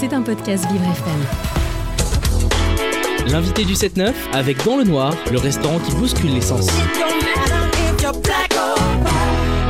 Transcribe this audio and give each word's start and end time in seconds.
C'est 0.00 0.14
un 0.14 0.22
podcast 0.22 0.64
Vivre 0.72 0.84
FM. 0.84 1.20
L'invité 3.30 3.66
du 3.66 3.74
7-9 3.74 4.14
avec 4.32 4.64
Dans 4.64 4.78
le 4.78 4.84
Noir, 4.84 5.14
le 5.30 5.36
restaurant 5.36 5.78
qui 5.78 5.92
bouscule 5.94 6.32
les 6.32 6.40
sens. 6.40 6.68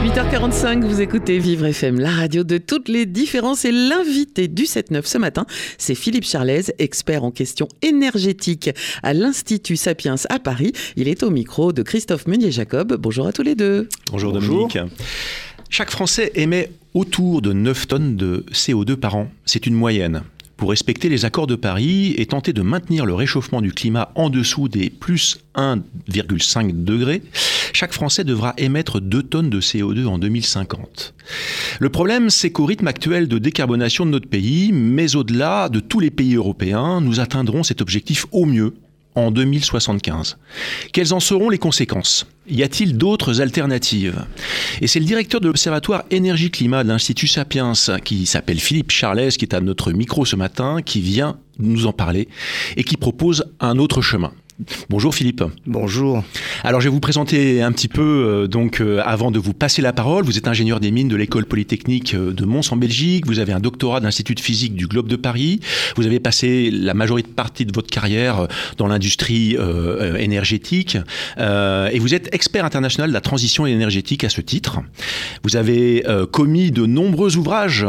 8h45, 0.04 0.84
vous 0.84 1.00
écoutez 1.00 1.40
Vivre 1.40 1.66
FM, 1.66 1.98
la 1.98 2.10
radio 2.10 2.44
de 2.44 2.58
toutes 2.58 2.88
les 2.88 3.06
différences. 3.06 3.64
Et 3.64 3.72
l'invité 3.72 4.46
du 4.46 4.62
7-9 4.64 5.04
ce 5.04 5.18
matin, 5.18 5.46
c'est 5.78 5.96
Philippe 5.96 6.24
Charlez, 6.24 6.62
expert 6.78 7.24
en 7.24 7.32
questions 7.32 7.66
énergétiques 7.82 8.70
à 9.02 9.14
l'Institut 9.14 9.76
Sapiens 9.76 10.14
à 10.28 10.38
Paris. 10.38 10.70
Il 10.94 11.08
est 11.08 11.24
au 11.24 11.30
micro 11.30 11.72
de 11.72 11.82
Christophe 11.82 12.28
Meunier-Jacob. 12.28 12.96
Bonjour 13.00 13.26
à 13.26 13.32
tous 13.32 13.42
les 13.42 13.56
deux. 13.56 13.88
Bonjour, 14.12 14.32
Dominique. 14.32 14.78
Chaque 15.72 15.92
Français 15.92 16.32
émet 16.34 16.68
autour 16.94 17.42
de 17.42 17.52
9 17.52 17.86
tonnes 17.86 18.16
de 18.16 18.44
CO2 18.50 18.96
par 18.96 19.14
an. 19.14 19.30
C'est 19.44 19.68
une 19.68 19.74
moyenne. 19.74 20.22
Pour 20.56 20.70
respecter 20.70 21.08
les 21.08 21.24
accords 21.24 21.46
de 21.46 21.54
Paris 21.54 22.12
et 22.18 22.26
tenter 22.26 22.52
de 22.52 22.60
maintenir 22.60 23.06
le 23.06 23.14
réchauffement 23.14 23.62
du 23.62 23.72
climat 23.72 24.10
en 24.16 24.30
dessous 24.30 24.68
des 24.68 24.90
plus 24.90 25.38
1,5 25.54 26.82
degrés, 26.82 27.22
chaque 27.72 27.92
Français 27.92 28.24
devra 28.24 28.52
émettre 28.58 29.00
2 29.00 29.22
tonnes 29.22 29.48
de 29.48 29.60
CO2 29.60 30.06
en 30.06 30.18
2050. 30.18 31.14
Le 31.78 31.88
problème, 31.88 32.30
c'est 32.30 32.50
qu'au 32.50 32.64
rythme 32.64 32.88
actuel 32.88 33.28
de 33.28 33.38
décarbonation 33.38 34.04
de 34.04 34.10
notre 34.10 34.28
pays, 34.28 34.72
mais 34.72 35.14
au-delà 35.14 35.68
de 35.68 35.78
tous 35.78 36.00
les 36.00 36.10
pays 36.10 36.34
européens, 36.34 37.00
nous 37.00 37.20
atteindrons 37.20 37.62
cet 37.62 37.80
objectif 37.80 38.26
au 38.32 38.44
mieux 38.44 38.74
en 39.14 39.30
2075. 39.30 40.38
Quelles 40.92 41.12
en 41.12 41.20
seront 41.20 41.48
les 41.48 41.58
conséquences? 41.58 42.26
Y 42.48 42.62
a-t-il 42.62 42.96
d'autres 42.96 43.40
alternatives? 43.40 44.24
Et 44.80 44.86
c'est 44.86 44.98
le 45.00 45.04
directeur 45.04 45.40
de 45.40 45.46
l'Observatoire 45.46 46.04
Énergie-Climat 46.10 46.84
de 46.84 46.88
l'Institut 46.88 47.28
Sapiens, 47.28 47.72
qui 48.04 48.26
s'appelle 48.26 48.58
Philippe 48.58 48.90
Charles, 48.90 49.28
qui 49.32 49.44
est 49.44 49.54
à 49.54 49.60
notre 49.60 49.92
micro 49.92 50.24
ce 50.24 50.36
matin, 50.36 50.80
qui 50.84 51.00
vient 51.00 51.38
nous 51.60 51.86
en 51.86 51.92
parler 51.92 52.28
et 52.76 52.84
qui 52.84 52.96
propose 52.96 53.44
un 53.60 53.78
autre 53.78 54.02
chemin. 54.02 54.32
Bonjour 54.88 55.14
Philippe. 55.14 55.42
Bonjour. 55.66 56.22
Alors 56.64 56.80
je 56.80 56.88
vais 56.88 56.92
vous 56.92 57.00
présenter 57.00 57.62
un 57.62 57.72
petit 57.72 57.88
peu, 57.88 58.02
euh, 58.02 58.46
donc 58.46 58.80
euh, 58.80 59.00
avant 59.04 59.30
de 59.30 59.38
vous 59.38 59.54
passer 59.54 59.80
la 59.80 59.92
parole, 59.92 60.24
vous 60.24 60.36
êtes 60.36 60.48
ingénieur 60.48 60.80
des 60.80 60.90
mines 60.90 61.08
de 61.08 61.16
l'école 61.16 61.46
polytechnique 61.46 62.14
euh, 62.14 62.32
de 62.32 62.44
Mons 62.44 62.70
en 62.70 62.76
Belgique, 62.76 63.26
vous 63.26 63.38
avez 63.38 63.52
un 63.52 63.60
doctorat 63.60 64.00
d'Institut 64.00 64.34
de 64.34 64.40
physique 64.40 64.74
du 64.74 64.86
Globe 64.86 65.08
de 65.08 65.16
Paris, 65.16 65.60
vous 65.96 66.06
avez 66.06 66.20
passé 66.20 66.70
la 66.70 66.92
majorité 66.94 67.30
partie 67.34 67.64
de 67.64 67.72
votre 67.74 67.88
carrière 67.88 68.48
dans 68.76 68.86
l'industrie 68.86 69.56
énergétique 70.18 70.96
et 71.38 71.98
vous 71.98 72.14
êtes 72.14 72.34
expert 72.34 72.64
international 72.64 73.10
de 73.10 73.14
la 73.14 73.20
transition 73.20 73.66
énergétique 73.66 74.24
à 74.24 74.28
ce 74.28 74.40
titre. 74.40 74.80
Vous 75.42 75.56
avez 75.56 76.04
commis 76.32 76.70
de 76.70 76.86
nombreux 76.86 77.36
ouvrages 77.36 77.86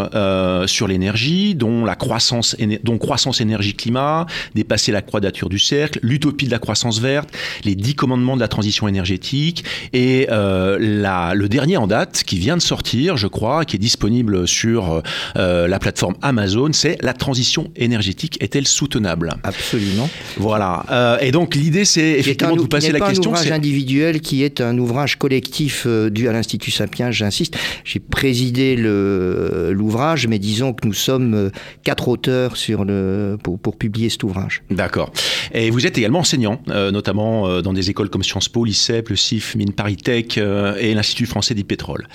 sur 0.66 0.88
l'énergie, 0.88 1.56
dont 1.56 1.86
la 1.86 1.96
croissance, 1.96 2.56
dont 2.84 2.98
croissance 2.98 3.42
énergie-climat, 3.62 4.26
dépasser 4.56 4.92
la 4.92 5.02
quadrature 5.02 5.50
du 5.50 5.60
cercle, 5.60 6.00
l'utopie 6.02 6.48
de 6.48 6.52
la 6.52 6.60
croissance 6.60 7.00
verte, 7.00 7.30
les 7.64 7.76
dix 7.76 7.96
commandements 7.96 8.36
de 8.36 8.42
la 8.42 8.48
transition 8.48 8.88
énergétique 8.88 9.64
et 9.94 10.28
euh, 10.32 10.78
la, 10.80 11.34
le 11.36 11.48
dernier 11.48 11.78
en 11.78 11.88
date 11.88 12.24
qui 12.26 12.40
vient 12.40 12.58
de 12.58 12.62
sortir, 12.62 13.18
je 13.18 13.28
crois, 13.28 13.66
qui 13.66 13.76
est 13.76 13.80
disponible 13.80 14.48
sur 14.48 15.04
euh, 15.38 15.68
la 15.68 15.80
plateforme 15.80 16.16
Amazon, 16.22 16.74
c'est 16.74 16.98
la 17.02 17.14
transition 17.14 17.72
énergétique 17.76 18.38
est-elle 18.42 18.68
soutenable? 18.68 19.36
Absolument. 19.44 20.10
Voilà. 20.38 20.86
Euh, 20.92 21.18
et 21.22 21.32
donc 21.32 21.56
l'idée, 21.56 21.86
c'est 21.86 22.12
effectivement 22.12 22.56
de 22.56 22.62
vous 22.62 22.68
passer 22.68 22.92
la 22.92 23.00
question. 23.00 23.22
C'est 23.22 23.28
un 23.28 23.32
ouvrage 23.32 23.52
individuel 23.52 24.22
qui 24.22 24.44
est 24.44 24.60
un 24.62 24.78
ouvrage 24.78 25.18
collectif 25.18 25.86
dû 25.88 26.28
à 26.28 26.32
l'Institut 26.32 26.72
Sapiens. 26.72 27.12
J'insiste. 27.12 27.58
J'ai 27.84 28.00
présidé 28.00 28.76
l'ouvrage, 28.76 30.28
mais 30.28 30.40
disons 30.40 30.74
que 30.74 30.88
nous 30.88 30.94
sommes 30.94 31.52
quatre 31.84 32.08
auteurs 32.08 32.58
sur 32.58 32.86
le 32.86 33.38
pour, 33.44 33.51
pour 33.58 33.78
publier 33.78 34.10
cet 34.10 34.24
ouvrage. 34.24 34.64
D'accord. 34.70 35.12
Et 35.54 35.70
vous 35.70 35.86
êtes 35.86 35.98
également 35.98 36.20
enseignant 36.20 36.62
euh, 36.70 36.92
notamment 36.92 37.48
euh, 37.48 37.62
dans 37.62 37.74
des 37.74 37.90
écoles 37.90 38.10
comme 38.10 38.24
Sciences 38.24 38.50
Po, 38.50 38.66
l'ICEP, 38.66 39.10
le 39.10 39.16
CIF, 39.16 39.56
Mine 39.56 39.74
Paris 39.74 39.98
Tech 39.98 40.38
euh, 40.38 40.76
et 40.80 40.94
l'Institut 40.94 41.26
français 41.26 41.54
du 41.54 41.64
pétrole. 41.64 42.08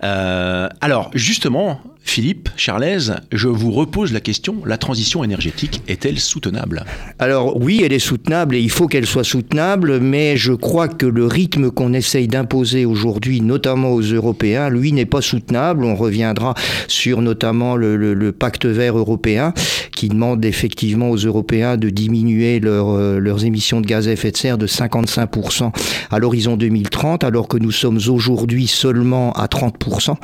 alors, 0.00 1.10
justement, 1.14 1.80
Philippe, 2.04 2.50
Charlaise, 2.56 3.16
je 3.30 3.48
vous 3.48 3.70
repose 3.70 4.12
la 4.12 4.20
question, 4.20 4.56
la 4.66 4.76
transition 4.76 5.24
énergétique 5.24 5.82
est-elle 5.88 6.18
soutenable? 6.18 6.84
Alors 7.18 7.56
oui, 7.60 7.80
elle 7.84 7.92
est 7.92 7.98
soutenable 7.98 8.56
et 8.56 8.60
il 8.60 8.70
faut 8.70 8.86
qu'elle 8.86 9.06
soit 9.06 9.24
soutenable, 9.24 9.98
mais 10.00 10.36
je 10.36 10.52
crois 10.52 10.88
que 10.88 11.06
le 11.06 11.26
rythme 11.26 11.70
qu'on 11.70 11.92
essaye 11.92 12.28
d'imposer 12.28 12.84
aujourd'hui, 12.84 13.40
notamment 13.40 13.92
aux 13.92 14.02
Européens, 14.02 14.68
lui 14.68 14.92
n'est 14.92 15.06
pas 15.06 15.22
soutenable. 15.22 15.84
On 15.84 15.94
reviendra 15.94 16.54
sur 16.88 17.22
notamment 17.22 17.76
le, 17.76 18.32
pacte 18.32 18.66
vert 18.66 18.98
européen 18.98 19.54
qui 19.94 20.08
demande 20.08 20.44
effectivement 20.44 21.10
aux 21.10 21.16
Européens 21.16 21.76
de 21.76 21.88
diminuer 21.90 22.60
euh, 22.64 23.20
leurs 23.20 23.44
émissions 23.44 23.80
de 23.80 23.86
gaz 23.86 24.08
à 24.08 24.12
effet 24.12 24.32
de 24.32 24.36
serre 24.36 24.58
de 24.58 24.66
55% 24.66 25.70
à 26.10 26.18
l'horizon 26.18 26.56
2030, 26.56 27.24
alors 27.24 27.46
que 27.46 27.56
nous 27.56 27.70
sommes 27.70 28.00
aujourd'hui 28.08 28.66
seulement 28.66 29.32
à 29.32 29.46
30%. 29.46 30.16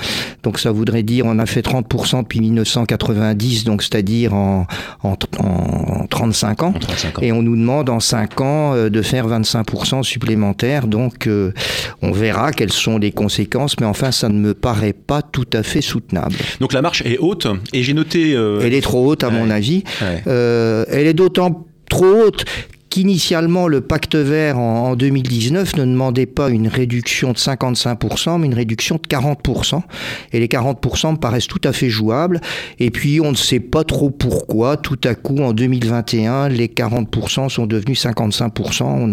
Donc 0.43 0.59
ça 0.59 0.73
voudrait 0.73 1.03
dire 1.03 1.27
on 1.27 1.39
a 1.39 1.47
fait 1.47 1.63
30% 1.69 2.23
depuis 2.23 2.41
1990, 2.41 3.65
donc 3.65 3.83
c'est-à-dire 3.83 4.35
en, 4.35 4.67
en, 5.03 6.07
35 6.09 6.63
ans. 6.63 6.75
Et 7.21 7.33
on 7.33 7.43
nous 7.43 7.57
demande 7.57 7.91
en 7.91 8.01
5 8.01 8.41
ans 8.41 8.75
euh, 8.75 8.89
de 8.89 9.03
faire 9.03 9.29
25% 9.29 10.03
supplémentaires. 10.03 10.87
Donc 10.87 11.27
euh, 11.27 11.53
on 12.03 12.13
verra 12.13 12.53
quelles 12.53 12.73
sont 12.73 12.99
les 12.99 13.13
conséquences, 13.13 13.79
mais 13.81 13.87
enfin 13.87 14.11
ça 14.11 14.29
ne 14.29 14.39
me 14.39 14.55
paraît 14.55 14.93
pas 14.93 15.23
tout 15.23 15.49
à 15.53 15.63
fait 15.63 15.83
soutenable. 15.83 16.37
Donc 16.61 16.73
la 16.73 16.83
marche 16.83 17.03
est 17.03 17.19
haute, 17.19 17.47
et 17.73 17.83
j'ai 17.83 17.95
noté... 17.95 18.35
Euh, 18.35 18.61
Elle 18.63 18.75
est 18.75 18.81
trop 18.81 19.07
haute 19.07 19.25
à 19.25 19.31
mon 19.31 19.51
avis. 19.51 19.85
elle 20.27 20.87
est 21.07 21.15
d'autant 21.15 21.67
trop 21.89 22.07
haute 22.07 22.45
qu'initialement 22.99 23.69
le 23.69 23.81
pacte 23.81 24.17
vert 24.17 24.59
en, 24.59 24.97
2019 24.97 25.77
ne 25.77 25.85
demandait 25.85 26.27
pas 26.27 26.49
une 26.49 26.67
réduction 26.67 27.31
de 27.31 27.39
55%, 27.39 28.41
mais 28.41 28.47
une 28.47 28.55
réduction 28.55 28.97
de 28.97 29.03
40%. 29.03 29.83
Et 30.33 30.41
les 30.41 30.49
40% 30.49 31.13
me 31.13 31.17
paraissent 31.17 31.47
tout 31.47 31.61
à 31.63 31.73
fait 31.73 31.91
jouables. 31.91 32.41
Et 32.81 32.91
puis 32.91 33.21
on 33.21 33.31
ne 33.31 33.37
sait 33.37 33.61
pas 33.61 33.85
trop 33.85 34.11
pourquoi, 34.11 34.77
tout 34.77 34.99
à 35.05 35.15
coup 35.15 35.39
en 35.39 35.53
2021, 35.53 36.49
les 36.49 36.67
40% 36.67 37.49
sont 37.49 37.67
devenus 37.67 38.05
55%. 38.05 38.83
On 38.83 39.13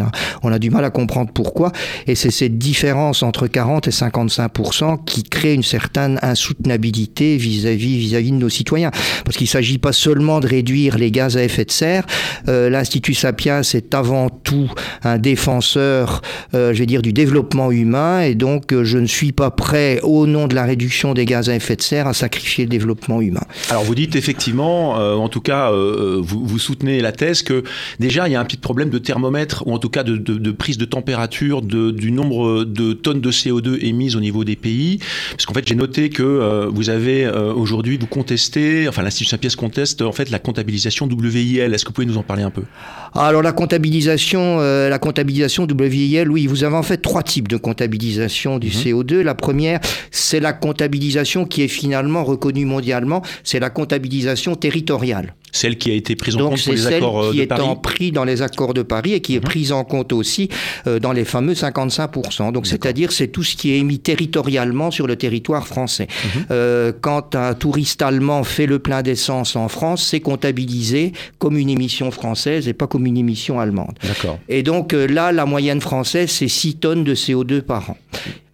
a, 0.49 0.55
a 0.55 0.59
du 0.59 0.71
mal 0.71 0.83
à 0.83 0.89
comprendre 0.89 1.29
pourquoi. 1.31 1.71
Et 2.07 2.15
c'est 2.15 2.31
cette 2.31 2.57
différence 2.57 3.21
entre 3.21 3.45
40 3.45 3.87
et 3.87 3.91
55% 3.91 5.05
qui 5.05 5.21
crée 5.21 5.53
une 5.53 5.61
certaine 5.61 6.17
insoutenabilité 6.23 7.37
vis-à-vis 7.37 7.99
vis-à-vis 7.99 8.31
de 8.31 8.37
nos 8.37 8.49
citoyens. 8.49 8.89
Parce 9.25 9.37
qu'il 9.37 9.45
ne 9.45 9.49
s'agit 9.49 9.77
pas 9.77 9.93
seulement 9.93 10.39
de 10.39 10.47
réduire 10.47 10.97
les 10.97 11.11
gaz 11.11 11.37
à 11.37 11.43
effet 11.43 11.65
de 11.65 11.71
serre. 11.71 12.07
Euh, 12.47 12.71
L'Institut 12.71 13.13
Sapiens 13.13 13.61
c'est 13.75 13.93
avant 13.93 14.29
tout 14.29 14.71
un 15.03 15.17
défenseur, 15.17 16.21
euh, 16.53 16.73
je 16.73 16.79
vais 16.79 16.85
dire, 16.85 17.01
du 17.01 17.11
développement 17.11 17.71
humain, 17.71 18.21
et 18.21 18.33
donc 18.33 18.71
euh, 18.71 18.85
je 18.85 18.97
ne 18.97 19.05
suis 19.05 19.33
pas 19.33 19.51
prêt, 19.51 19.99
au 20.01 20.27
nom 20.27 20.47
de 20.47 20.55
la 20.55 20.63
réduction 20.63 21.13
des 21.13 21.25
gaz 21.25 21.49
à 21.49 21.55
effet 21.55 21.75
de 21.75 21.81
serre, 21.81 22.07
à 22.07 22.13
sacrifier 22.13 22.63
le 22.63 22.69
développement 22.69 23.19
humain. 23.19 23.43
Alors 23.69 23.83
vous 23.83 23.93
dites 23.93 24.15
effectivement, 24.15 24.97
euh, 24.97 25.15
en 25.15 25.27
tout 25.27 25.41
cas, 25.41 25.71
vous, 25.71 26.45
vous, 26.45 26.59
soutenez 26.59 27.01
la 27.01 27.11
thèse 27.11 27.43
que 27.43 27.63
déjà 27.99 28.29
il 28.29 28.31
y 28.31 28.35
a 28.35 28.39
un 28.39 28.45
petit 28.45 28.55
problème 28.55 28.89
de 28.89 28.97
thermomètre, 28.97 29.63
ou 29.67 29.73
en 29.73 29.77
tout 29.77 29.89
cas 29.89 30.03
de, 30.03 30.15
de, 30.15 30.51
prise 30.51 30.77
de 30.77 30.85
température, 30.85 31.61
de, 31.61 31.91
du 31.91 32.13
nombre 32.13 32.63
de 32.63 32.93
tonnes 32.93 33.19
de 33.19 33.31
CO2 33.31 33.83
émises 33.85 34.15
au 34.15 34.21
niveau 34.21 34.45
des 34.45 34.55
pays, 34.55 34.99
parce 35.31 35.45
qu'en 35.45 35.53
fait 35.53 35.67
j'ai 35.67 35.75
noté 35.75 36.09
que 36.09 36.69
vous 36.71 36.89
avez 36.89 37.27
aujourd'hui, 37.27 37.97
vous 37.97 38.07
contestez, 38.07 38.87
enfin 38.87 39.03
l'Institut 39.03 39.29
Saint-Pierre 39.29 39.57
conteste 39.57 40.01
en 40.01 40.13
fait 40.13 40.29
la 40.29 40.39
comptabilisation 40.39 41.09
WIL. 41.09 41.73
Est-ce 41.73 41.83
que 41.83 41.89
vous 41.89 41.93
pouvez 41.93 42.07
nous 42.07 42.17
en 42.17 42.23
parler 42.23 42.43
un 42.43 42.51
peu? 42.51 42.63
Alors 43.13 43.41
la 43.41 43.53
comptabilisation, 43.55 44.59
euh, 44.59 44.89
la 44.89 44.99
comptabilisation 44.99 45.65
WIL, 45.67 46.29
oui, 46.29 46.45
vous 46.45 46.63
avez 46.63 46.75
en 46.75 46.83
fait 46.83 46.97
trois 46.97 47.23
types 47.23 47.47
de 47.47 47.57
comptabilisation 47.57 48.59
du 48.59 48.67
mhm. 48.67 48.73
CO2. 48.73 49.21
La 49.21 49.33
première, 49.33 49.79
c'est 50.11 50.39
la 50.39 50.53
comptabilisation 50.53 51.45
qui 51.45 51.63
est 51.63 51.67
finalement 51.67 52.23
reconnue 52.23 52.65
mondialement, 52.65 53.23
c'est 53.43 53.59
la 53.59 53.71
comptabilisation 53.71 54.55
territoriale 54.55 55.33
celle 55.55 55.77
qui 55.77 55.91
a 55.91 55.93
été 55.93 56.15
prise 56.15 56.35
en 56.35 56.49
compte 56.49 56.63
pour 56.63 56.73
les 56.73 56.87
accords 56.87 57.23
euh, 57.23 57.33
de 57.33 57.45
Paris. 57.45 57.63
qui 57.63 57.69
est 57.71 57.81
pris 57.81 58.11
dans 58.11 58.23
les 58.23 58.41
accords 58.41 58.73
de 58.73 58.81
Paris 58.83 59.13
et 59.13 59.21
qui 59.21 59.35
est 59.35 59.39
mhm. 59.39 59.43
prise 59.43 59.71
en 59.71 59.83
compte 59.83 60.13
aussi 60.13 60.49
euh, 60.87 60.99
dans 60.99 61.13
les 61.13 61.25
fameux 61.25 61.53
55%. 61.53 62.51
Donc 62.51 62.67
c'est-à-dire 62.67 63.11
c'est 63.11 63.27
tout 63.27 63.43
ce 63.43 63.55
qui 63.55 63.71
est 63.71 63.79
émis 63.79 63.99
territorialement 63.99 64.91
sur 64.91 65.07
le 65.07 65.15
territoire 65.15 65.67
français. 65.67 66.07
Mhm. 66.07 66.45
Euh, 66.51 66.91
quand 66.99 67.35
un 67.35 67.53
touriste 67.53 68.01
allemand 68.01 68.43
fait 68.43 68.65
le 68.65 68.79
plein 68.79 69.01
d'essence 69.01 69.55
en 69.55 69.67
France, 69.67 70.05
c'est 70.05 70.19
comptabilisé 70.19 71.13
comme 71.39 71.57
une 71.57 71.69
émission 71.69 72.11
française 72.11 72.67
et 72.67 72.73
pas 72.73 72.87
comme 72.87 73.05
une 73.05 73.17
émission 73.17 73.59
allemande. 73.59 73.97
Et 74.49 74.63
donc 74.63 74.93
là, 74.93 75.31
la 75.31 75.45
moyenne 75.45 75.81
française, 75.81 76.29
c'est 76.29 76.47
6 76.47 76.75
tonnes 76.75 77.03
de 77.03 77.15
CO2 77.15 77.61
par 77.61 77.91
an. 77.91 77.97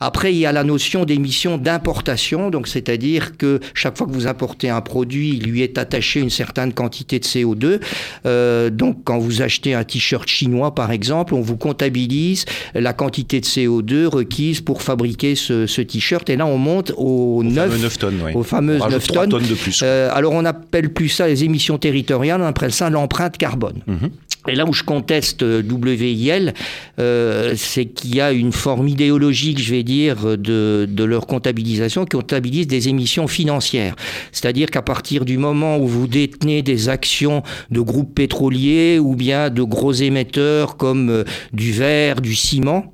Après, 0.04 0.34
il 0.34 0.40
y 0.40 0.48
a 0.48 0.52
la 0.52 0.64
notion 0.64 1.06
d'émission 1.06 1.60
d'importation, 1.60 2.50
donc 2.50 2.68
c'est-à-dire 2.68 3.38
que 3.38 3.60
chaque 3.76 3.98
fois 3.98 4.08
que 4.08 4.12
vous 4.12 4.26
importez 4.26 4.68
un 4.68 4.82
produit, 4.82 5.30
il 5.36 5.44
lui 5.44 5.62
est 5.62 5.78
attaché 5.78 6.20
une 6.20 6.32
certaine 6.32 6.74
quantité 6.74 7.20
de 7.20 7.24
CO2. 7.24 7.80
Euh, 8.26 8.72
donc 8.72 9.04
quand 9.04 9.20
vous 9.20 9.44
achetez 9.44 9.76
un 9.76 9.84
t-shirt 9.84 10.28
chinois, 10.28 10.74
par 10.74 10.92
exemple, 10.92 11.36
on 11.36 11.42
vous 11.42 11.56
comptabilise 11.56 12.46
la 12.74 12.94
quantité 12.94 13.40
de 13.40 13.46
CO2 13.46 14.06
requise 14.08 14.62
pour 14.62 14.82
fabriquer 14.82 15.36
ce, 15.36 15.82
t-shirt. 15.82 16.28
Et 16.32 16.36
là, 16.36 16.48
on 16.48 16.58
monte 16.58 16.92
aux, 16.98 17.44
9, 17.44 17.98
tonnes. 18.00 18.22
Aux 18.34 18.44
fameuses 18.44 18.82
9 18.82 19.08
tonnes. 19.08 19.30
de 19.30 19.54
plus. 19.54 19.82
Euh, 19.84 20.10
alors, 20.12 20.34
on 20.34 20.42
n'appelle 20.42 20.92
plus 20.92 21.10
ça 21.10 21.28
les 21.28 21.44
émissions 21.44 21.78
territoriales, 21.78 22.42
on 22.42 22.46
appelle 22.46 22.72
ça 22.72 22.90
l'empreinte 22.90 23.38
carbone. 23.38 23.82
Mhm. 23.86 24.10
Et 24.48 24.56
là 24.56 24.66
où 24.66 24.74
je 24.74 24.84
conteste 24.84 25.44
euh, 25.44 25.62
WIL, 25.62 26.54
euh, 27.00 27.54
c'est 27.56 27.86
qu'il 27.86 28.16
y 28.16 28.22
a 28.22 28.32
une 28.32 28.52
forme 28.52 28.88
idéologique, 28.88 29.60
je 29.60 29.72
vais 29.72 29.84
dire, 29.84 30.38
de, 30.38 30.88
de 30.90 31.04
leur 31.04 31.28
comptabilisation 31.28 32.06
qui 32.06 32.18
comptabilise 32.18 32.66
des 32.66 32.90
émissions 32.90 33.28
financières. 33.28 33.96
C'est-à-dire 34.32 34.72
qu'à 34.72 34.82
partir 34.82 35.26
du 35.26 35.38
moment 35.38 35.78
où 35.78 35.88
vous 35.88 36.08
détenez 36.08 36.64
des 36.64 36.90
actions 36.90 37.44
de 37.70 37.82
groupes 37.82 38.16
pétroliers 38.16 38.98
ou 38.98 39.16
bien 39.16 39.50
de 39.50 39.62
gros 39.62 39.94
émetteurs 39.94 40.76
comme 40.76 41.10
euh, 41.10 41.24
du 41.54 41.72
verre, 41.72 42.20
du 42.20 42.34
ciment, 42.34 42.92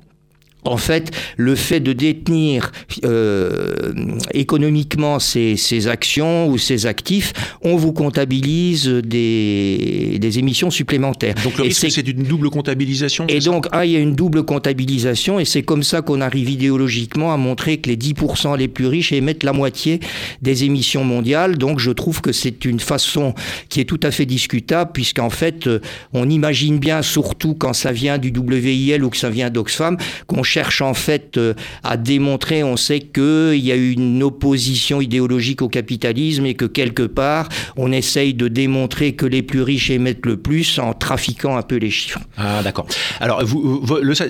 en 0.68 0.76
fait, 0.76 1.10
le 1.36 1.54
fait 1.54 1.80
de 1.80 1.92
détenir 1.92 2.72
euh, 3.04 3.92
économiquement 4.32 5.18
ces, 5.18 5.56
actions 5.88 6.48
ou 6.48 6.58
ces 6.58 6.86
actifs, 6.86 7.32
on 7.62 7.76
vous 7.76 7.92
comptabilise 7.92 8.86
des, 8.86 10.18
des 10.20 10.38
émissions 10.38 10.70
supplémentaires. 10.70 11.34
Donc 11.42 11.56
le 11.58 11.64
risque, 11.64 11.90
c'est 11.90 12.06
une 12.06 12.22
double 12.22 12.50
comptabilisation 12.50 13.26
Et 13.28 13.40
donc, 13.40 13.66
ah, 13.72 13.86
il 13.86 13.92
y 13.92 13.96
a 13.96 14.00
une 14.00 14.14
double 14.14 14.44
comptabilisation, 14.44 15.40
et 15.40 15.44
c'est 15.44 15.62
comme 15.62 15.82
ça 15.82 16.02
qu'on 16.02 16.20
arrive 16.20 16.50
idéologiquement 16.50 17.32
à 17.32 17.36
montrer 17.36 17.78
que 17.78 17.88
les 17.88 17.96
10% 17.96 18.56
les 18.56 18.68
plus 18.68 18.86
riches 18.86 19.12
émettent 19.12 19.44
la 19.44 19.52
moitié 19.52 20.00
des 20.42 20.64
émissions 20.64 21.04
mondiales. 21.04 21.56
Donc, 21.56 21.78
je 21.78 21.90
trouve 21.90 22.20
que 22.20 22.32
c'est 22.32 22.64
une 22.64 22.80
façon 22.80 23.34
qui 23.68 23.80
est 23.80 23.84
tout 23.84 24.00
à 24.02 24.10
fait 24.10 24.26
discutable, 24.26 24.90
puisqu'en 24.92 25.30
fait, 25.30 25.66
euh, 25.66 25.80
on 26.12 26.28
imagine 26.28 26.78
bien, 26.78 27.02
surtout 27.02 27.54
quand 27.54 27.72
ça 27.72 27.92
vient 27.92 28.18
du 28.18 28.32
WIL 28.36 29.02
ou 29.04 29.10
que 29.10 29.16
ça 29.16 29.30
vient 29.30 29.50
d'Oxfam, 29.50 29.96
qu'on 30.26 30.42
cherche 30.42 30.57
en 30.80 30.94
fait 30.94 31.36
euh, 31.36 31.54
à 31.82 31.96
démontrer, 31.96 32.62
on 32.62 32.76
sait 32.76 33.00
qu'il 33.00 33.58
y 33.58 33.72
a 33.72 33.76
une 33.76 34.22
opposition 34.22 35.00
idéologique 35.00 35.62
au 35.62 35.68
capitalisme 35.68 36.46
et 36.46 36.54
que 36.54 36.64
quelque 36.64 37.02
part, 37.02 37.48
on 37.76 37.92
essaye 37.92 38.34
de 38.34 38.48
démontrer 38.48 39.12
que 39.12 39.26
les 39.26 39.42
plus 39.42 39.62
riches 39.62 39.90
émettent 39.90 40.26
le 40.26 40.36
plus 40.36 40.78
en 40.78 40.92
trafiquant 40.92 41.56
un 41.56 41.62
peu 41.62 41.76
les 41.76 41.90
chiffres. 41.90 42.20
Ah 42.36 42.62
d'accord. 42.62 42.86
Alors 43.20 43.42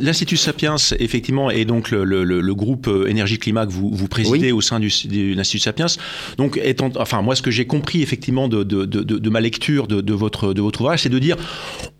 l'Institut 0.00 0.36
Sapiens, 0.36 0.76
effectivement, 0.98 1.50
est 1.50 1.64
donc 1.64 1.90
le, 1.90 2.54
groupe 2.54 2.88
euh, 2.88 3.06
énergie-climat 3.06 3.66
que 3.66 3.72
vous, 3.72 3.90
vous 3.92 4.08
présidez 4.08 4.52
au 4.52 4.60
sein 4.60 4.80
du, 4.80 4.88
de 4.88 5.34
l'Institut 5.34 5.62
Sapiens. 5.62 5.86
Donc, 6.36 6.58
étant, 6.62 6.90
enfin 6.96 7.22
moi, 7.22 7.36
ce 7.36 7.42
que 7.42 7.50
j'ai 7.50 7.66
compris 7.66 8.02
effectivement 8.02 8.48
de, 8.48 8.62
de, 8.62 8.84
de, 8.84 9.30
ma 9.30 9.40
lecture 9.40 9.86
de, 9.86 10.12
votre, 10.12 10.54
de 10.54 10.62
votre 10.62 10.80
ouvrage, 10.80 11.02
c'est 11.02 11.08
de 11.08 11.18
dire, 11.18 11.36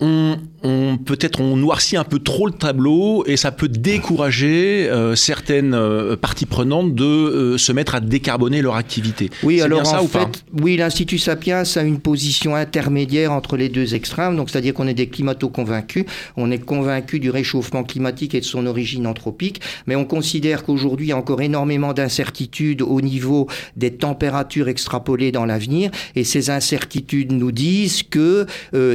on, 0.01 0.37
on 0.63 0.97
peut-être 0.97 1.41
on 1.41 1.57
noircit 1.57 1.97
un 1.97 2.05
peu 2.05 2.19
trop 2.19 2.47
le 2.47 2.53
tableau 2.53 3.25
et 3.27 3.37
ça 3.37 3.53
peut 3.53 3.69
découvrir 3.69 4.18
encourager 4.19 4.89
euh, 4.91 5.15
certaines 5.15 5.75
euh, 5.75 6.17
parties 6.17 6.45
prenantes 6.45 6.93
de 6.93 7.05
euh, 7.05 7.57
se 7.57 7.71
mettre 7.71 7.95
à 7.95 8.01
décarboner 8.01 8.63
leur 8.63 8.75
activité. 8.75 9.31
Oui, 9.45 9.61
alors 9.61 9.87
ça, 9.87 10.03
en 10.03 10.07
ou 10.07 10.09
fait, 10.09 10.45
oui, 10.61 10.77
l'Institut 10.77 11.19
Sapiens 11.19 11.63
a 11.77 11.83
une 11.83 12.01
position 12.01 12.57
intermédiaire 12.57 13.31
entre 13.31 13.57
les 13.57 13.69
deux 13.69 13.95
extrêmes, 13.95 14.37
donc 14.37 14.51
c'est-à-dire 14.51 14.75
qu'on 14.75 14.89
est 14.89 14.95
des 14.95 15.07
climato-convaincus, 15.07 16.05
on 16.37 16.51
est 16.51 16.59
convaincus 16.59 17.21
du 17.21 17.31
réchauffement 17.31 17.85
climatique 17.85 18.35
et 18.35 18.41
de 18.41 18.45
son 18.45 18.67
origine 18.67 19.07
anthropique, 19.07 19.61
mais 19.87 19.95
on 19.95 20.05
considère 20.05 20.65
qu'aujourd'hui 20.65 21.07
il 21.07 21.11
y 21.11 21.13
a 21.13 21.17
encore 21.17 21.41
énormément 21.41 21.93
d'incertitudes 21.93 22.83
au 22.83 23.01
niveau 23.01 23.47
des 23.77 23.93
températures 23.93 24.69
extrapolées 24.69 25.31
dans 25.31 25.45
l'avenir, 25.45 25.93
et 26.17 26.25
ces 26.25 26.51
incertitudes 26.51 27.31
nous 27.31 27.53
disent 27.53 28.03
que 28.03 28.47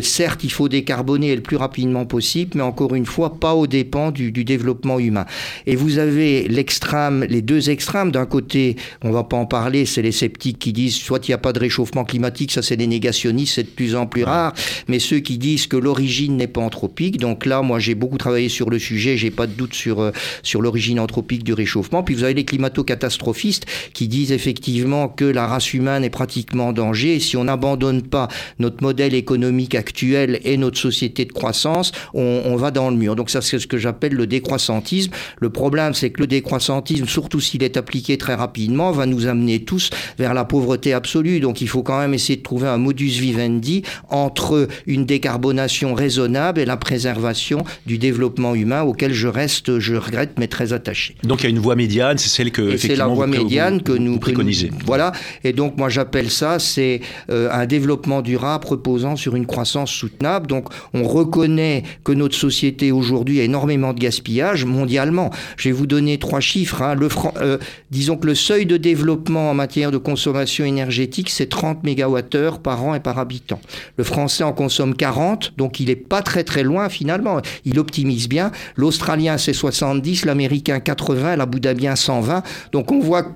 certes 0.01 0.43
il 0.43 0.51
faut 0.51 0.67
décarboner 0.67 1.33
le 1.33 1.41
plus 1.41 1.55
rapidement 1.55 2.05
possible, 2.05 2.51
mais 2.55 2.63
encore 2.63 2.93
une 2.93 3.05
fois 3.05 3.35
pas 3.35 3.53
au 3.53 3.67
dépens 3.67 4.11
du, 4.11 4.33
du 4.33 4.43
développement 4.43 4.99
humain. 5.03 5.25
Et 5.65 5.75
vous 5.75 5.97
avez 5.97 6.47
l'extrême, 6.47 7.25
les 7.29 7.41
deux 7.41 7.69
extrêmes. 7.69 8.11
D'un 8.11 8.25
côté, 8.25 8.75
on 9.01 9.11
va 9.11 9.23
pas 9.23 9.37
en 9.37 9.45
parler, 9.45 9.85
c'est 9.85 10.01
les 10.01 10.11
sceptiques 10.11 10.59
qui 10.59 10.73
disent 10.73 10.95
soit 10.95 11.27
il 11.27 11.31
n'y 11.31 11.35
a 11.35 11.39
pas 11.39 11.53
de 11.53 11.59
réchauffement 11.59 12.05
climatique, 12.05 12.51
ça 12.51 12.61
c'est 12.61 12.75
les 12.75 12.87
négationnistes, 12.87 13.55
c'est 13.55 13.63
de 13.63 13.69
plus 13.69 13.95
en 13.95 14.05
plus 14.05 14.23
rare. 14.23 14.53
Mais 14.87 14.99
ceux 14.99 15.19
qui 15.19 15.37
disent 15.37 15.67
que 15.67 15.77
l'origine 15.77 16.37
n'est 16.37 16.47
pas 16.47 16.61
anthropique. 16.61 17.17
Donc 17.17 17.45
là, 17.45 17.61
moi 17.61 17.79
j'ai 17.79 17.95
beaucoup 17.95 18.17
travaillé 18.17 18.49
sur 18.49 18.69
le 18.69 18.79
sujet, 18.79 19.17
j'ai 19.17 19.31
pas 19.31 19.47
de 19.47 19.53
doute 19.53 19.73
sur 19.73 19.99
euh, 19.99 20.11
sur 20.43 20.61
l'origine 20.61 20.99
anthropique 20.99 21.43
du 21.43 21.53
réchauffement. 21.53 22.03
Puis 22.03 22.15
vous 22.15 22.23
avez 22.23 22.33
les 22.33 22.45
climato-catastrophistes 22.45 23.65
qui 23.93 24.07
disent 24.07 24.31
effectivement 24.31 25.07
que 25.07 25.25
la 25.25 25.47
race 25.47 25.73
humaine 25.73 26.03
est 26.03 26.09
pratiquement 26.09 26.67
en 26.67 26.73
danger. 26.73 27.15
Et 27.15 27.19
si 27.19 27.37
on 27.37 27.45
n'abandonne 27.45 28.01
pas 28.01 28.27
notre 28.59 28.83
modèle 28.83 29.13
économique 29.13 29.75
actuel 29.75 30.39
et 30.43 30.57
notre 30.57 30.77
société 30.77 31.25
de 31.25 31.31
croissance, 31.31 31.91
on, 32.13 32.41
on 32.45 32.55
va 32.55 32.71
dans 32.71 32.89
le 32.89 32.95
mur. 32.95 33.15
Donc 33.15 33.29
ça 33.29 33.41
c'est 33.41 33.59
ce 33.59 33.67
que 33.67 33.77
j'appelle 33.77 34.13
le 34.13 34.27
décroissantisme 34.27 34.92
le 35.39 35.49
problème, 35.49 35.93
c'est 35.93 36.09
que 36.09 36.21
le 36.21 36.27
décroissantisme, 36.27 37.05
surtout 37.07 37.39
s'il 37.39 37.63
est 37.63 37.77
appliqué 37.77 38.17
très 38.17 38.35
rapidement, 38.35 38.91
va 38.91 39.05
nous 39.05 39.27
amener 39.27 39.63
tous 39.63 39.89
vers 40.17 40.33
la 40.33 40.45
pauvreté 40.45 40.93
absolue. 40.93 41.39
Donc 41.39 41.61
il 41.61 41.67
faut 41.67 41.83
quand 41.83 41.99
même 41.99 42.13
essayer 42.13 42.37
de 42.37 42.43
trouver 42.43 42.67
un 42.67 42.77
modus 42.77 43.19
vivendi 43.19 43.83
entre 44.09 44.67
une 44.87 45.05
décarbonation 45.05 45.93
raisonnable 45.93 46.59
et 46.59 46.65
la 46.65 46.77
préservation 46.77 47.63
du 47.85 47.97
développement 47.97 48.55
humain 48.55 48.83
auquel 48.83 49.13
je 49.13 49.27
reste, 49.27 49.79
je 49.79 49.95
regrette, 49.95 50.31
mais 50.37 50.47
très 50.47 50.73
attaché. 50.73 51.15
Donc 51.23 51.41
il 51.41 51.43
y 51.43 51.47
a 51.47 51.49
une 51.49 51.59
voie 51.59 51.75
médiane, 51.75 52.17
c'est 52.17 52.29
celle 52.29 52.51
que 52.51 52.77
c'est 52.77 52.95
la 52.95 53.07
voie 53.07 53.27
médiane 53.27 53.81
que 53.81 53.91
nous 53.91 54.19
préconisez. 54.19 54.71
voilà. 54.85 55.11
Et 55.43 55.53
donc 55.53 55.77
moi 55.77 55.89
j'appelle 55.89 56.29
ça 56.29 56.59
c'est 56.59 57.01
euh, 57.29 57.49
un 57.51 57.65
développement 57.65 58.21
durable 58.21 58.65
reposant 58.67 59.15
sur 59.15 59.35
une 59.35 59.45
croissance 59.45 59.91
soutenable. 59.91 60.47
Donc 60.47 60.69
on 60.93 61.03
reconnaît 61.03 61.83
que 62.03 62.11
notre 62.11 62.35
société 62.35 62.91
aujourd'hui 62.91 63.39
a 63.39 63.43
énormément 63.43 63.93
de 63.93 63.99
gaspillage 63.99 64.65
mondialement. 64.83 65.29
Je 65.55 65.69
vais 65.69 65.73
vous 65.73 65.87
donner 65.87 66.17
trois 66.17 66.41
chiffres. 66.41 66.81
Hein. 66.81 66.95
Le 66.95 67.07
euh, 67.37 67.57
disons 67.89 68.17
que 68.17 68.27
le 68.27 68.35
seuil 68.35 68.65
de 68.65 68.75
développement 68.75 69.49
en 69.49 69.53
matière 69.53 69.91
de 69.91 69.97
consommation 69.97 70.65
énergétique, 70.65 71.29
c'est 71.29 71.47
30 71.47 71.83
MWh 71.83 72.59
par 72.61 72.83
an 72.83 72.93
et 72.93 72.99
par 72.99 73.17
habitant. 73.17 73.61
Le 73.97 74.03
français 74.03 74.43
en 74.43 74.51
consomme 74.51 74.93
40, 74.93 75.53
donc 75.57 75.79
il 75.79 75.87
n'est 75.87 75.95
pas 75.95 76.21
très 76.21 76.43
très 76.43 76.63
loin 76.63 76.89
finalement. 76.89 77.39
Il 77.63 77.79
optimise 77.79 78.27
bien. 78.27 78.51
L'Australien, 78.75 79.37
c'est 79.37 79.53
70, 79.53 80.25
l'Américain 80.25 80.81
80, 80.81 81.37
la 81.37 81.45
Boudabien 81.45 81.95
120. 81.95 82.43
Donc 82.73 82.91
on 82.91 82.99
voit 82.99 83.27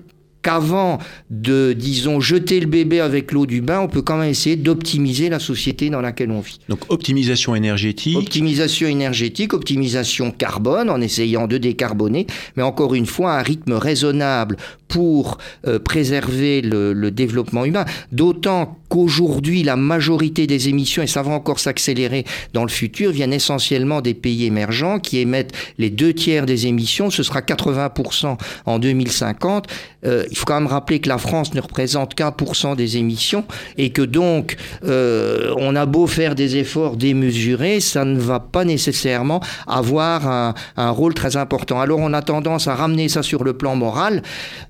qu'avant 0.48 1.00
de, 1.30 1.74
disons, 1.74 2.22
jeter 2.22 2.62
le 2.62 2.68
bébé 2.68 3.02
avec 3.02 3.34
l'eau 3.34 3.46
du 3.46 3.60
bain, 3.60 3.82
on 3.82 3.90
peut 3.90 4.02
quand 4.02 4.16
même 4.16 4.30
essayer 4.30 4.56
d'optimiser 4.56 5.28
la 5.28 5.40
société 5.40 5.90
dans 5.90 6.00
laquelle 6.00 6.32
on 6.32 6.40
vit. 6.40 6.62
Donc 6.70 6.80
optimisation 6.88 7.54
énergétique. 7.54 8.16
Optimisation 8.16 8.88
énergétique, 8.88 9.54
optimisation 9.54 10.32
carbone 10.32 10.90
en 10.90 11.02
essayant 11.02 11.48
de 11.48 11.58
décarboner, 11.58 12.28
mais 12.56 12.64
encore 12.64 12.96
une 12.96 13.08
fois, 13.08 13.34
un 13.34 13.42
rythme 13.42 13.74
raisonnable 13.74 14.56
pour 14.88 15.38
euh, 15.68 15.80
préserver 15.80 16.62
le, 16.62 16.94
le, 16.94 17.12
développement 17.12 17.66
humain. 17.66 17.84
D'autant 18.14 18.78
qu'aujourd'hui, 18.90 19.64
la 19.64 19.76
majorité 19.76 20.48
des 20.48 20.70
émissions, 20.70 21.04
et 21.04 21.08
ça 21.08 21.22
va 21.22 21.32
encore 21.32 21.60
s'accélérer 21.60 22.24
dans 22.54 22.64
le 22.64 22.70
futur, 22.70 23.12
viennent 23.12 23.34
essentiellement 23.34 24.00
des 24.00 24.14
pays 24.14 24.46
émergents 24.46 25.00
qui 25.00 25.20
émettent 25.20 25.52
les 25.78 25.90
deux 25.90 26.14
tiers 26.14 26.46
des 26.46 26.68
émissions. 26.68 27.10
Ce 27.10 27.22
sera 27.24 27.42
80% 27.42 28.38
en 28.66 28.80
2050. 28.80 29.68
Euh, 30.06 30.24
il 30.38 30.42
faut 30.42 30.46
quand 30.46 30.60
même 30.60 30.68
rappeler 30.68 31.00
que 31.00 31.10
la 31.10 31.18
France 31.18 31.56
ne 31.56 31.62
représente 31.62 32.14
qu'un 32.14 32.32
pour 32.32 32.56
cent 32.56 32.76
des 32.76 32.98
émissions 32.98 33.44
et 33.80 33.90
que 33.90 34.04
donc 34.04 34.56
euh, 34.84 35.52
on 35.58 35.76
a 35.76 35.88
beau 35.88 36.06
faire 36.06 36.36
des 36.36 36.58
efforts 36.58 36.96
démesurés, 36.96 37.80
ça 37.80 38.06
ne 38.06 38.20
va 38.20 38.40
pas 38.40 38.64
nécessairement 38.64 39.42
avoir 39.66 40.28
un, 40.28 40.54
rôle 40.92 41.16
très 41.16 41.38
important. 41.38 41.82
Alors 41.82 41.98
on 42.00 42.14
a 42.14 42.22
tendance 42.22 42.68
à 42.68 42.76
ramener 42.76 43.10
ça 43.10 43.24
sur 43.24 43.44
le 43.44 43.54
plan 43.54 43.76
moral, 43.76 44.22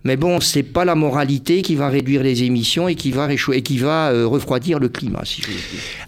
mais 0.05 0.15
bon, 0.15 0.39
c'est 0.39 0.63
pas 0.63 0.85
la 0.85 0.95
moralité 0.95 1.61
qui 1.61 1.75
va 1.75 1.89
réduire 1.89 2.23
les 2.23 2.43
émissions 2.43 2.87
et 2.87 2.95
qui 2.95 3.11
va 3.11 3.27
euh, 3.27 4.25
refroidir 4.25 4.79
le 4.79 4.87
climat. 4.87 5.23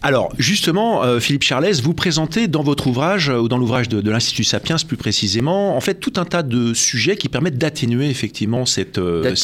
Alors 0.01 0.31
justement, 0.37 1.03
euh, 1.03 1.19
Philippe 1.19 1.43
Charles, 1.43 1.73
vous 1.83 1.93
présentez 1.93 2.47
dans 2.47 2.63
votre 2.63 2.87
ouvrage 2.87 3.27
ou 3.27 3.49
dans 3.49 3.57
l'ouvrage 3.57 3.89
de, 3.89 4.09
l'Institut 4.09 4.45
Sapiens 4.45 4.77
plus 4.87 4.95
précisément, 4.95 5.75
en 5.75 5.81
fait 5.81 5.95
tout 5.95 6.13
un 6.15 6.23
tas 6.23 6.43
de 6.43 6.73
sujets 6.73 7.17
qui 7.17 7.27
permettent 7.27 7.57
d'atténuer 7.57 8.09
effectivement 8.09 8.65
cette 8.65 8.97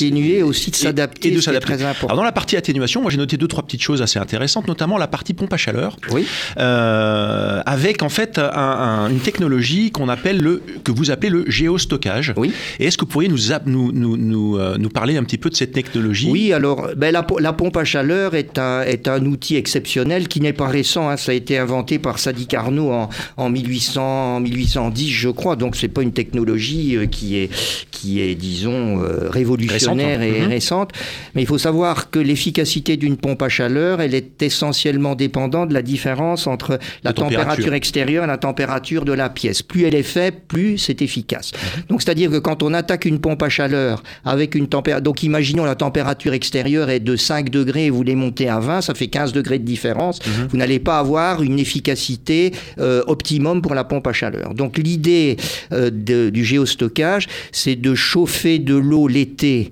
d'atténuer, 0.10 0.44
aussi 0.44 0.72
de 0.72 0.76
s'adapter. 0.76 1.30
Et, 1.30 1.36
de 1.36 1.42
s'adapter. 1.42 1.74
Alors 1.74 2.16
dans 2.16 2.24
la 2.24 2.32
partie 2.32 2.58
atténuation, 2.58 3.02
moi 3.02 3.12
j'ai 3.12 3.18
noté 3.18 3.38
deux 3.38 3.48
trois 3.48 3.64
petites 3.64 3.82
choses 3.82 4.02
assez 4.02 4.20
intéressantes, 4.20 4.68
notamment 4.68 4.98
la 4.98 5.08
partie 5.08 5.34
pompe 5.34 5.54
à 5.54 5.58
chaleur. 5.58 5.98
Oui. 6.12 6.26
Euh, 6.58 7.62
avec 7.66 8.04
en 8.04 8.10
fait 8.10 8.40
une 8.40 9.20
technologie 9.20 9.92
qu'on 9.92 10.10
appelle 10.10 10.42
le 10.42 10.62
que 10.84 10.92
vous 10.92 11.12
appelez 11.12 11.30
le 11.30 11.46
géostockage. 11.48 12.34
Oui. 12.38 12.54
Et 12.80 12.86
est-ce 12.86 12.98
que 12.98 13.06
vous 13.06 13.12
pourriez 13.12 13.30
nous 13.30 13.38
nous, 13.66 13.92
nous, 13.92 14.18
nous, 14.18 14.58
euh, 14.58 14.78
nous, 14.78 14.90
parler 14.90 15.18
un 15.18 15.24
petit 15.24 15.38
peu 15.38 15.50
de 15.50 15.56
cette 15.56 15.72
technologie? 15.72 16.30
Oui, 16.30 16.54
alors 16.54 16.90
ben, 16.96 17.12
la, 17.12 17.26
la, 17.40 17.54
pompe 17.54 17.78
à 17.78 17.84
chaleur 17.84 18.36
est 18.36 18.58
un, 18.58 18.82
est 18.82 19.08
un 19.08 19.26
outil 19.26 19.56
exceptionnel 19.56 20.28
qui 20.28 20.42
n'est 20.42 20.54
pas 20.54 20.68
récent. 20.68 21.10
Hein. 21.10 21.18
Ça 21.18 21.32
a 21.32 21.36
été 21.36 21.58
inventé 21.58 22.00
par 22.00 22.20
Sadi 22.20 22.48
Carnot 22.48 22.92
en, 22.92 23.10
en, 23.38 23.50
1800, 23.50 24.38
en 24.38 24.40
1810, 24.40 25.10
je 25.10 25.30
crois. 25.30 25.56
Donc 25.56 25.76
c'est 25.76 25.88
pas 25.88 26.02
une 26.02 26.14
technologie 26.14 26.96
euh, 26.96 27.06
qui 27.06 27.38
est, 27.38 27.50
qui 27.92 28.22
est 28.22 28.36
disons, 28.36 29.02
révolutionnaire 29.30 29.95
et 30.00 30.42
mhm. 30.42 30.48
récente. 30.48 30.92
Mais 31.34 31.42
il 31.42 31.48
faut 31.48 31.58
savoir 31.58 32.10
que 32.10 32.20
l'efficacité 32.20 32.98
d'une 32.98 33.18
pompe 33.18 33.42
à 33.42 33.50
chaleur, 33.50 34.02
elle 34.02 34.14
est 34.14 34.42
essentiellement 34.42 35.16
dépendante 35.16 35.70
de 35.70 35.74
la 35.74 35.82
différence 35.82 36.48
entre 36.48 36.80
la 37.04 37.14
température. 37.14 37.74
extérieure 37.74 38.24
et 38.24 38.28
la 38.28 38.38
température 38.38 39.06
de 39.06 39.14
la 39.14 39.30
pièce. 39.30 39.62
Plus 39.62 39.84
elle 39.84 39.96
est 39.96 40.04
faible, 40.04 40.38
plus 40.48 40.78
c'est 40.78 41.02
efficace. 41.02 41.52
Mhm. 41.54 41.84
Donc 41.90 42.02
c'est-à-dire 42.02 42.32
que 42.32 42.38
quand 42.38 42.64
on 42.64 42.74
attaque 42.74 43.06
une 43.06 43.20
pompe 43.20 43.44
à 43.44 43.50
chaleur 43.50 44.04
avec 44.24 44.56
une 44.56 44.68
température... 44.68 45.02
Donc 45.02 45.24
imaginons 45.24 45.66
la 45.66 45.76
température 45.76 46.34
extérieure 46.34 46.90
est 46.90 47.00
de 47.00 47.16
5 47.16 47.50
degrés 47.50 47.86
et 47.86 47.90
vous 47.90 48.04
les 48.04 48.16
montez 48.16 48.50
à 48.50 48.60
20, 48.60 48.82
ça 48.82 48.94
fait 48.94 49.08
15 49.08 49.34
degrés 49.34 49.60
de 49.60 49.66
différence. 49.66 50.20
Mhm. 50.26 50.48
Vous 50.50 50.58
n'allez 50.58 50.80
pas 50.80 51.00
avoir 51.00 51.42
une 51.42 51.60
efficacité 51.60 52.54
euh, 52.80 53.04
optimum 53.08 53.62
pour 53.62 53.76
la 53.76 53.84
pompe 53.84 54.08
à 54.08 54.14
chaleur. 54.14 54.54
Donc 54.54 54.78
l'idée 54.78 55.38
euh, 55.72 55.90
du 55.90 56.44
géostockage, 56.44 57.28
c'est 57.52 57.76
de 57.76 57.96
chauffer 57.96 58.60
de 58.60 58.76
l'eau 58.76 59.08
l'été 59.08 59.72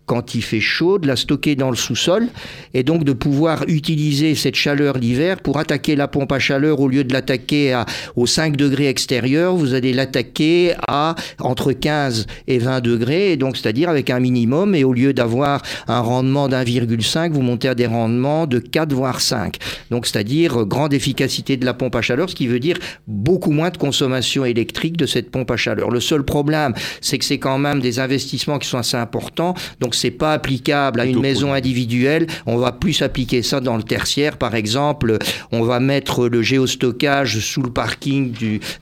quand 0.11 0.35
il 0.35 0.43
fait 0.43 0.59
chaud, 0.59 0.99
de 0.99 1.07
la 1.07 1.15
stocker 1.15 1.55
dans 1.55 1.69
le 1.69 1.77
sous-sol 1.77 2.27
et 2.73 2.83
donc 2.83 3.05
de 3.05 3.13
pouvoir 3.13 3.63
utiliser 3.69 4.35
cette 4.35 4.55
chaleur 4.55 4.97
l'hiver 4.97 5.39
pour 5.39 5.57
attaquer 5.57 5.95
la 5.95 6.09
pompe 6.09 6.33
à 6.33 6.39
chaleur 6.39 6.81
au 6.81 6.89
lieu 6.89 7.05
de 7.05 7.13
l'attaquer 7.13 7.81
aux 8.17 8.27
5 8.27 8.57
degrés 8.57 8.89
extérieurs, 8.89 9.55
vous 9.55 9.73
allez 9.73 9.93
l'attaquer 9.93 10.73
à 10.85 11.15
entre 11.39 11.71
15 11.71 12.27
et 12.49 12.57
20 12.57 12.81
degrés, 12.81 13.31
et 13.31 13.37
donc 13.37 13.55
c'est-à-dire 13.55 13.87
avec 13.87 14.09
un 14.09 14.19
minimum 14.19 14.75
et 14.75 14.83
au 14.83 14.91
lieu 14.91 15.13
d'avoir 15.13 15.61
un 15.87 16.01
rendement 16.01 16.49
d'1,5, 16.49 17.31
vous 17.31 17.41
montez 17.41 17.69
à 17.69 17.75
des 17.75 17.85
rendements 17.85 18.47
de 18.47 18.59
4 18.59 18.91
voire 18.91 19.21
5. 19.21 19.55
Donc 19.91 20.05
c'est-à-dire 20.05 20.65
grande 20.65 20.93
efficacité 20.93 21.55
de 21.55 21.63
la 21.63 21.73
pompe 21.73 21.95
à 21.95 22.01
chaleur, 22.01 22.29
ce 22.29 22.35
qui 22.35 22.47
veut 22.47 22.59
dire 22.59 22.75
beaucoup 23.07 23.51
moins 23.51 23.69
de 23.69 23.77
consommation 23.77 24.43
électrique 24.43 24.97
de 24.97 25.05
cette 25.05 25.31
pompe 25.31 25.51
à 25.51 25.55
chaleur. 25.55 25.89
Le 25.89 26.01
seul 26.01 26.23
problème, 26.23 26.73
c'est 26.99 27.17
que 27.17 27.23
c'est 27.23 27.39
quand 27.39 27.59
même 27.59 27.79
des 27.79 27.99
investissements 27.99 28.59
qui 28.59 28.67
sont 28.67 28.77
assez 28.77 28.97
importants. 28.97 29.53
Donc 29.79 29.95
c'est 30.01 30.11
pas 30.11 30.33
applicable 30.33 30.99
à 30.99 31.05
une 31.05 31.19
maison 31.19 31.53
individuelle. 31.53 32.25
On 32.47 32.57
va 32.57 32.71
plus 32.71 33.03
appliquer 33.03 33.43
ça 33.43 33.59
dans 33.59 33.77
le 33.77 33.83
tertiaire, 33.83 34.37
par 34.37 34.55
exemple. 34.55 35.19
On 35.51 35.61
va 35.61 35.79
mettre 35.79 36.27
le 36.27 36.41
géostockage 36.41 37.39
sous 37.39 37.61
le 37.61 37.69
parking 37.69 38.33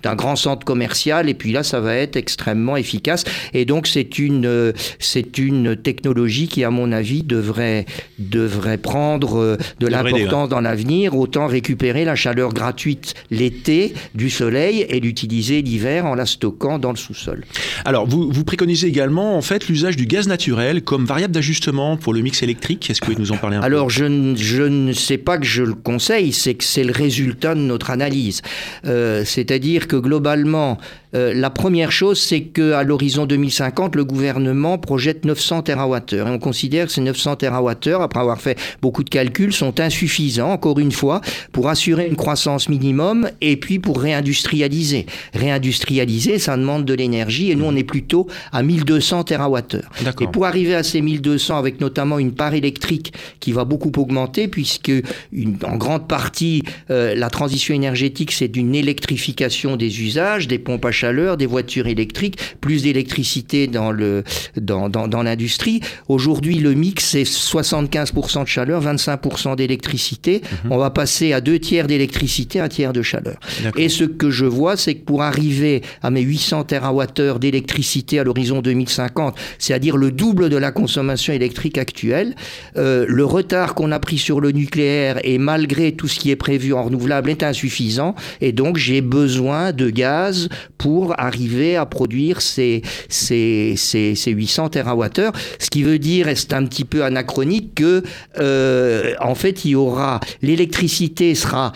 d'un 0.02 0.16
grand 0.16 0.38
centre 0.38 0.66
commercial 0.66 1.28
et 1.28 1.34
puis 1.34 1.52
là, 1.52 1.64
ça 1.64 1.82
va 1.82 1.96
être 1.96 2.16
extrêmement 2.16 2.78
efficace. 2.78 3.26
Et 3.54 3.66
donc, 3.66 3.88
c'est 3.88 4.18
une, 4.18 4.74
c'est 5.00 5.38
une 5.38 5.76
technologie 5.76 6.48
qui, 6.48 6.64
à 6.64 6.70
mon 6.70 6.92
avis, 6.94 7.24
devrait, 7.24 7.86
devrait 8.18 8.78
prendre 8.78 9.40
euh, 9.40 9.58
de 9.80 9.88
l'importance 9.88 10.48
dans 10.48 10.62
l'avenir. 10.62 11.18
Autant 11.18 11.48
récupérer 11.48 12.06
la 12.06 12.16
chaleur 12.16 12.54
gratuite 12.54 13.14
l'été 13.30 13.94
du 14.16 14.30
soleil 14.30 14.86
et 14.88 15.02
l'utiliser 15.02 15.62
l'hiver 15.62 16.06
en 16.06 16.16
la 16.16 16.26
stockant 16.26 16.80
dans 16.80 16.92
le 16.92 16.98
sous-sol. 16.98 17.44
Alors, 17.84 18.08
vous, 18.08 18.32
vous 18.32 18.44
préconisez 18.46 18.88
également, 18.88 19.36
en 19.36 19.42
fait, 19.42 19.68
l'usage 19.68 19.98
du 19.98 20.06
gaz 20.06 20.28
naturel 20.28 20.82
comme 20.82 20.99
variable 21.06 21.34
d'ajustement 21.34 21.98
pour 21.98 22.14
le 22.14 22.22
mix 22.22 22.44
électrique. 22.44 22.90
Est-ce 22.90 23.02
que 23.02 23.06
vous 23.08 23.14
pouvez 23.14 23.24
nous 23.24 23.32
en 23.32 23.38
parler 23.38 23.58
un 23.58 23.60
peu? 23.62 23.66
Alors, 23.66 23.90
je, 23.90 24.36
je, 24.36 24.64
ne 24.64 24.94
sais 24.94 25.18
pas 25.18 25.38
que 25.38 25.46
je 25.46 25.64
le 25.64 25.74
conseille, 25.74 26.34
c'est 26.34 26.56
que 26.56 26.64
c'est 26.64 26.84
le 26.84 26.94
résultat 26.94 27.56
de 27.56 27.62
notre 27.62 27.90
analyse. 27.90 28.42
Euh, 28.86 29.24
c'est-à-dire 29.26 29.88
que 29.88 29.96
globalement, 29.96 30.78
euh, 31.16 31.34
la 31.34 31.50
première 31.50 31.92
chose, 31.92 32.22
c'est 32.22 32.42
qu'à 32.42 32.84
l'horizon 32.84 33.26
2050, 33.26 33.96
le 33.96 34.06
gouvernement 34.06 34.78
projette 34.78 35.26
900 35.26 35.64
TWh. 35.64 36.14
Et 36.14 36.22
on 36.22 36.38
considère 36.38 36.86
que 36.86 36.92
ces 36.92 37.02
900 37.02 37.38
TWh, 37.38 38.02
après 38.02 38.20
avoir 38.20 38.40
fait 38.40 38.58
beaucoup 38.82 39.04
de 39.04 39.10
calculs, 39.10 39.54
sont 39.54 39.80
insuffisants, 39.80 40.52
encore 40.52 40.78
une 40.80 40.92
fois, 40.92 41.22
pour 41.52 41.70
assurer 41.70 42.08
une 42.08 42.16
croissance 42.16 42.70
minimum 42.70 43.30
et 43.42 43.58
puis 43.58 43.80
pour 43.80 44.00
réindustrialiser. 44.00 45.08
Réindustrialiser, 45.34 46.38
ça 46.38 46.56
demande 46.58 46.86
de 46.86 46.94
l'énergie 46.94 47.50
et 47.52 47.56
nous, 47.56 47.66
on 47.66 47.76
est 47.76 47.84
plutôt 47.84 48.28
à 48.52 48.62
1200 48.62 49.24
TWh. 49.24 49.82
Et 50.22 50.28
pour 50.28 50.46
arriver 50.46 50.76
à 50.76 50.84
ces 50.90 51.02
1200, 51.02 51.58
avec 51.58 51.80
notamment 51.80 52.20
une 52.20 52.34
part 52.34 52.54
électrique 52.54 53.14
qui 53.40 53.52
va 53.52 53.66
beaucoup 53.66 53.92
augmenter, 53.98 54.48
puisque 54.48 54.92
une, 55.32 55.58
en 55.64 55.78
grande 55.78 56.08
partie, 56.08 56.64
euh, 56.90 57.16
la 57.16 57.30
transition 57.30 57.74
énergétique, 57.74 58.32
c'est 58.32 58.48
d'une 58.48 58.76
électrification 58.76 59.76
des 59.76 60.02
usages, 60.02 60.48
des 60.48 60.60
pompes 60.60 60.86
à 60.86 60.92
chaleur, 60.92 61.38
des 61.38 61.46
voitures 61.46 61.88
électriques, 61.88 62.38
plus 62.62 62.84
d'électricité 62.84 63.68
dans 63.68 63.92
le 63.92 64.24
dans, 64.56 64.90
dans, 64.90 65.08
dans 65.08 65.24
l'industrie. 65.24 65.82
Aujourd'hui, 66.08 66.56
le 66.56 66.74
mix 66.74 67.00
c'est 67.10 67.24
75% 67.24 68.44
de 68.44 68.48
chaleur, 68.48 68.84
25% 68.84 69.56
d'électricité. 69.56 70.42
Mhm. 70.66 70.72
On 70.72 70.78
va 70.78 70.90
passer 70.90 71.34
à 71.34 71.42
deux 71.42 71.60
tiers 71.60 71.88
d'électricité, 71.88 72.60
un 72.60 72.68
tiers 72.68 72.94
de 72.94 73.02
chaleur. 73.02 73.40
Et 73.78 73.90
ce 73.90 74.04
que 74.04 74.30
je 74.30 74.46
vois, 74.46 74.78
c'est 74.78 74.96
que 74.96 75.04
pour 75.04 75.24
arriver 75.24 75.82
à 76.02 76.12
mes 76.12 76.22
800 76.22 76.66
TWh 76.66 77.40
d'électricité 77.40 78.20
à 78.20 78.24
l'horizon 78.24 78.62
2050, 78.62 79.36
c'est-à-dire 79.58 79.98
le 79.98 80.12
double 80.12 80.50
de 80.50 80.58
la 80.58 80.72
consommation 80.80 81.34
électrique 81.34 81.78
actuelle, 81.78 82.36
euh, 82.78 83.06
le 83.08 83.26
retard 83.26 83.76
qu'on 83.76 83.92
a 83.92 84.00
pris 84.00 84.18
sur 84.18 84.40
le 84.40 84.52
nucléaire 84.52 85.20
et 85.24 85.38
malgré 85.38 85.92
tout 85.92 86.08
ce 86.08 86.20
qui 86.20 86.32
est 86.32 86.38
prévu 86.38 86.74
en 86.74 86.84
renouvelable 86.84 87.30
est 87.30 87.44
insuffisant. 87.44 88.16
Et 88.40 88.52
donc 88.54 88.78
j'ai 88.78 89.02
besoin 89.02 89.74
de 89.74 89.90
gaz 89.90 90.48
pour 90.78 91.20
arriver 91.20 91.76
à 91.76 91.86
produire 91.86 92.42
ces, 92.42 92.82
ces, 93.10 93.74
ces, 93.76 94.16
ces 94.16 94.32
800 94.32 94.70
TWh. 94.70 95.32
Ce 95.60 95.70
qui 95.70 95.84
veut 95.84 96.00
dire, 96.00 96.28
et 96.28 96.36
c'est 96.36 96.54
un 96.54 96.66
petit 96.66 96.86
peu 96.86 97.04
anachronique, 97.04 97.76
que 97.76 98.04
euh, 98.40 99.14
en 99.20 99.36
fait, 99.36 99.66
il 99.66 99.72
y 99.72 99.76
aura 99.76 100.20
l'électricité 100.42 101.36
sera 101.36 101.74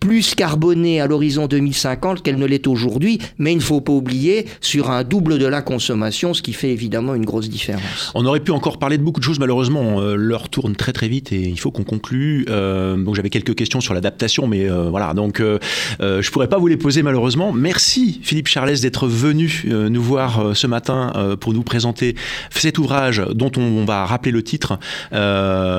plus 0.00 0.34
carbonée 0.34 1.00
à 1.00 1.06
l'horizon 1.06 1.46
2050 1.46 2.22
qu'elle 2.22 2.38
ne 2.38 2.46
l'est 2.46 2.66
aujourd'hui, 2.66 3.18
mais 3.36 3.52
il 3.52 3.56
ne 3.56 3.62
faut 3.62 3.82
pas 3.82 3.92
oublier 3.92 4.46
sur 4.62 4.90
un 4.90 5.04
double 5.04 5.38
de 5.38 5.44
la 5.44 5.60
consommation, 5.60 6.32
ce 6.32 6.40
qui 6.40 6.54
fait 6.54 6.70
évidemment 6.70 7.14
une 7.14 7.26
grosse 7.26 7.50
différence. 7.50 8.10
On 8.14 8.24
aurait 8.24 8.40
pu 8.40 8.50
encore 8.50 8.78
parler 8.78 8.96
de 8.96 9.02
beaucoup 9.02 9.20
de 9.20 9.24
choses, 9.24 9.38
malheureusement, 9.38 10.00
euh, 10.00 10.16
l'heure 10.16 10.48
tourne 10.48 10.74
très 10.74 10.94
très 10.94 11.08
vite 11.08 11.32
et 11.32 11.42
il 11.42 11.60
faut 11.60 11.70
qu'on 11.70 11.84
conclue. 11.84 12.46
Euh, 12.48 12.96
donc 12.96 13.14
j'avais 13.14 13.28
quelques 13.28 13.54
questions 13.54 13.82
sur 13.82 13.92
l'adaptation, 13.92 14.46
mais 14.46 14.68
euh, 14.68 14.88
voilà, 14.88 15.12
donc 15.12 15.40
euh, 15.40 15.58
je 16.00 16.30
pourrais 16.30 16.48
pas 16.48 16.58
vous 16.58 16.66
les 16.66 16.78
poser 16.78 17.02
malheureusement. 17.02 17.52
Merci 17.52 18.20
Philippe 18.22 18.48
Charles 18.48 18.78
d'être 18.80 19.06
venu 19.06 19.64
nous 19.66 20.02
voir 20.02 20.56
ce 20.56 20.66
matin 20.66 21.36
pour 21.40 21.52
nous 21.52 21.62
présenter 21.62 22.14
cet 22.50 22.78
ouvrage 22.78 23.22
dont 23.34 23.50
on, 23.56 23.84
va 23.84 24.06
rappeler 24.06 24.30
le 24.30 24.42
titre, 24.42 24.78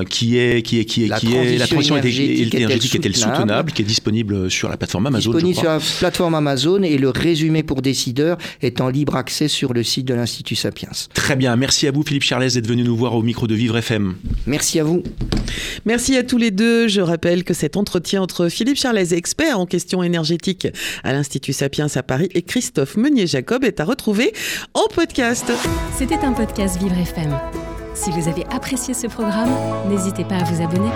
qui 0.09 0.37
est 0.37 0.61
qui 0.61 0.79
est 0.79 0.85
qui 0.85 1.05
est 1.05 1.07
la 1.07 1.19
qui 1.19 1.33
est 1.33 1.57
la 1.57 1.67
transition 1.67 1.97
énergétique, 1.97 2.53
énergétique 2.53 2.95
est-elle 2.95 3.15
soutenable, 3.15 3.71
qui 3.71 3.81
est 3.81 3.85
disponible 3.85 4.10
sur 4.49 4.69
la 4.69 4.77
plateforme 4.77 5.07
Amazon. 5.07 5.31
Disponible 5.31 5.57
sur 5.57 5.69
la 5.69 5.79
plateforme 5.99 6.35
Amazon 6.35 6.83
et 6.83 6.97
le 6.97 7.09
résumé 7.09 7.63
pour 7.63 7.81
décideurs 7.81 8.37
est 8.61 8.81
en 8.81 8.89
libre 8.89 9.15
accès 9.15 9.47
sur 9.47 9.73
le 9.73 9.83
site 9.83 10.05
de 10.05 10.13
l'Institut 10.13 10.55
Sapiens. 10.55 10.89
Très 11.13 11.35
bien, 11.35 11.55
merci 11.55 11.87
à 11.87 11.91
vous 11.91 12.03
Philippe 12.03 12.23
Charles 12.23 12.51
d'être 12.51 12.67
venu 12.67 12.83
nous 12.83 12.95
voir 12.95 13.15
au 13.15 13.21
micro 13.21 13.47
de 13.47 13.55
Vivre 13.55 13.77
FM. 13.77 14.15
Merci 14.45 14.79
à 14.79 14.83
vous. 14.83 15.03
Merci 15.85 16.17
à 16.17 16.23
tous 16.23 16.37
les 16.37 16.51
deux. 16.51 16.87
Je 16.87 17.01
rappelle 17.01 17.43
que 17.43 17.53
cet 17.53 17.77
entretien 17.77 18.21
entre 18.21 18.49
Philippe 18.49 18.77
Charles, 18.77 19.13
expert 19.13 19.59
en 19.59 19.65
questions 19.65 20.03
énergétiques 20.03 20.67
à 21.03 21.13
l'Institut 21.13 21.53
Sapiens 21.53 21.87
à 21.95 22.03
Paris, 22.03 22.29
et 22.33 22.41
Christophe 22.41 22.97
Meunier-Jacob 22.97 23.63
est 23.63 23.79
à 23.79 23.85
retrouver 23.85 24.33
en 24.73 24.87
podcast. 24.93 25.51
C'était 25.97 26.19
un 26.19 26.33
podcast 26.33 26.81
Vivre 26.81 26.97
FM. 26.97 27.37
Si 27.93 28.09
vous 28.11 28.27
avez 28.27 28.45
apprécié 28.51 28.93
ce 28.93 29.07
programme, 29.07 29.51
n'hésitez 29.89 30.23
pas 30.23 30.35
à 30.35 30.43
vous 30.43 30.61
abonner. 30.63 30.89